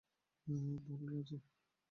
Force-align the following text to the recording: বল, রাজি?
বল, 0.85 1.01
রাজি? 1.11 1.37